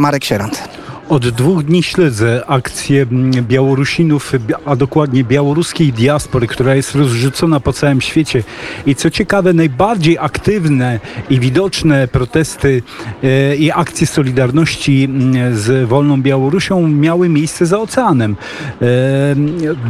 Marek 0.00 0.24
Sierant. 0.24 0.69
Od 1.10 1.28
dwóch 1.28 1.64
dni 1.64 1.82
śledzę 1.82 2.42
akcję 2.46 3.06
Białorusinów, 3.42 4.32
bi- 4.46 4.54
a 4.64 4.76
dokładnie 4.76 5.24
białoruskiej 5.24 5.92
diaspory, 5.92 6.46
która 6.46 6.74
jest 6.74 6.94
rozrzucona 6.94 7.60
po 7.60 7.72
całym 7.72 8.00
świecie. 8.00 8.42
I 8.86 8.94
co 8.94 9.10
ciekawe, 9.10 9.52
najbardziej 9.52 10.18
aktywne 10.18 11.00
i 11.30 11.40
widoczne 11.40 12.08
protesty 12.08 12.82
e, 13.24 13.56
i 13.56 13.70
akcje 13.70 14.06
Solidarności 14.06 15.08
z 15.52 15.88
wolną 15.88 16.22
Białorusią 16.22 16.88
miały 16.88 17.28
miejsce 17.28 17.66
za 17.66 17.78
oceanem. 17.78 18.36
E, 18.82 18.86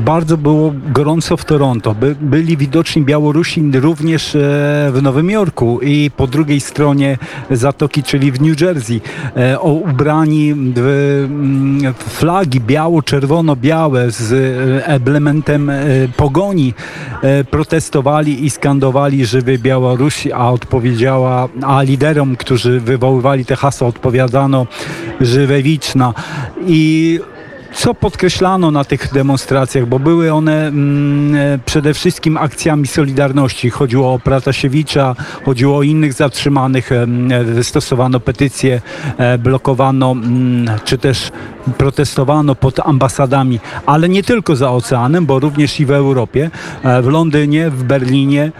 bardzo 0.05 0.37
było 0.37 0.75
gorąco 0.93 1.37
w 1.37 1.45
Toronto. 1.45 1.95
By, 1.95 2.16
byli 2.21 2.57
widoczni 2.57 3.02
Białorusi 3.02 3.71
również 3.75 4.34
e, 4.34 4.39
w 4.93 4.98
Nowym 5.02 5.30
Jorku 5.30 5.80
i 5.82 6.11
po 6.16 6.27
drugiej 6.27 6.61
stronie 6.61 7.18
zatoki, 7.50 8.02
czyli 8.02 8.32
w 8.32 8.41
New 8.41 8.61
Jersey, 8.61 9.00
ubrani 9.62 10.55
w 10.77 11.09
flagi 12.08 12.60
biało-czerwono-białe 12.60 14.10
z 14.10 14.32
e, 14.32 14.87
emblementem 14.87 15.70
e, 15.70 15.84
pogoni 16.16 16.74
protestowali 17.50 18.45
i 18.45 18.50
skandowali 18.50 19.27
żywy 19.27 19.59
Białorusi, 19.59 20.33
a 20.33 20.48
odpowiedziała, 20.48 21.48
a 21.62 21.83
liderom, 21.83 22.36
którzy 22.36 22.80
wywoływali 22.80 23.45
te 23.45 23.56
hasła 23.56 23.88
odpowiadano 23.88 24.66
żywe 25.20 25.62
wiczna. 25.62 26.14
I 26.66 27.20
co 27.74 27.95
podkreślano 27.95 28.70
na 28.70 28.84
tych 28.84 29.12
demonstracjach, 29.12 29.87
bo 29.87 29.98
były 29.98 30.33
one 30.33 30.66
mm, 30.66 31.34
e, 31.34 31.59
przede 31.66 31.95
wszystkim 31.95 32.37
akcjami 32.37 32.87
Solidarności. 32.87 33.70
Chodziło 33.70 34.15
o 34.15 34.19
Pratasiewicza, 34.19 35.16
chodziło 35.45 35.78
o 35.78 35.83
innych 35.83 36.12
zatrzymanych, 36.12 36.92
e, 36.92 37.06
wystosowano 37.45 38.20
petycje, 38.20 38.80
e, 39.19 39.38
blokowano, 39.38 40.11
mm, 40.11 40.78
czy 40.84 40.98
też 40.98 41.33
protestowano 41.78 42.55
pod 42.55 42.80
ambasadami, 42.80 43.61
ale 43.87 44.09
nie 44.09 44.22
tylko 44.22 44.56
za 44.56 44.70
oceanem, 44.70 45.27
bo 45.27 45.39
również 45.39 45.81
i 45.81 45.87
w 45.87 45.91
Europie, 45.91 46.50
w 47.03 47.06
Londynie, 47.06 47.70
w 47.70 47.84
Berlinie, 47.84 48.53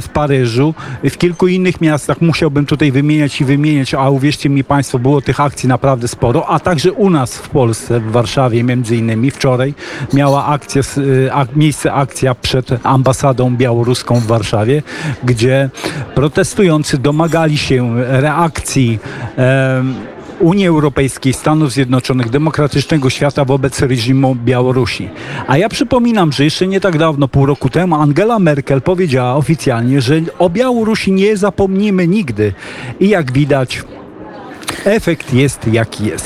w 0.00 0.06
Paryżu, 0.12 0.74
w 1.04 1.18
kilku 1.18 1.48
innych 1.48 1.80
miastach. 1.80 2.20
Musiałbym 2.20 2.66
tutaj 2.66 2.92
wymieniać 2.92 3.40
i 3.40 3.44
wymieniać, 3.44 3.94
a 3.94 4.10
uwierzcie 4.10 4.48
mi 4.48 4.64
Państwo, 4.64 4.98
było 4.98 5.22
tych 5.22 5.40
akcji 5.40 5.68
naprawdę 5.68 6.08
sporo, 6.08 6.48
a 6.48 6.60
także 6.60 6.92
u 6.92 7.10
nas 7.10 7.38
w 7.38 7.48
Polsce, 7.48 8.00
w 8.08 8.12
Warszawie 8.12 8.64
między 8.64 8.96
innymi. 8.96 9.30
Wczoraj 9.30 9.74
miała 10.12 10.46
akcja, 10.46 10.80
s- 10.80 10.98
y, 10.98 11.30
miejsce 11.56 11.92
akcja 11.92 12.34
przed 12.34 12.68
ambasadą 12.86 13.56
białoruską 13.56 14.14
w 14.20 14.26
Warszawie, 14.26 14.82
gdzie 15.24 15.70
protestujący 16.14 16.98
domagali 16.98 17.58
się 17.58 17.94
reakcji 17.96 18.98
em, 19.36 19.94
Unii 20.40 20.66
Europejskiej, 20.66 21.32
Stanów 21.32 21.72
Zjednoczonych, 21.72 22.30
demokratycznego 22.30 23.10
świata 23.10 23.44
wobec 23.44 23.80
reżimu 23.80 24.34
Białorusi. 24.34 25.08
A 25.46 25.58
ja 25.58 25.68
przypominam, 25.68 26.32
że 26.32 26.44
jeszcze 26.44 26.66
nie 26.66 26.80
tak 26.80 26.98
dawno, 26.98 27.28
pół 27.28 27.46
roku 27.46 27.68
temu, 27.68 27.94
Angela 27.96 28.38
Merkel 28.38 28.82
powiedziała 28.82 29.34
oficjalnie, 29.34 30.00
że 30.00 30.20
o 30.38 30.50
Białorusi 30.50 31.12
nie 31.12 31.36
zapomnimy 31.36 32.06
nigdy. 32.08 32.52
I 33.00 33.08
jak 33.08 33.32
widać, 33.32 33.82
efekt 34.84 35.34
jest 35.34 35.66
jaki 35.72 36.04
jest. 36.04 36.16